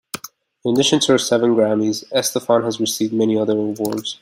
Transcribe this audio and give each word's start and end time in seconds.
In 0.65 0.71
addition 0.73 0.99
to 1.01 1.11
her 1.11 1.19
seven 1.19 1.53
Grammys, 1.55 2.03
Estefan 2.11 2.63
has 2.63 2.79
received 2.79 3.13
many 3.13 3.37
other 3.37 3.53
awards. 3.55 4.17